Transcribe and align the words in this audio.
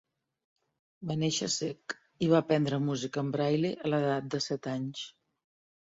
Va 1.11 1.17
néixer 1.23 1.49
sec 1.57 1.95
i 2.27 2.31
va 2.33 2.41
aprendre 2.45 2.81
música 2.89 3.25
en 3.25 3.33
Braille 3.39 3.75
a 3.87 3.95
l'edat 3.95 4.35
de 4.37 4.45
set 4.51 4.77
anys. 4.77 5.11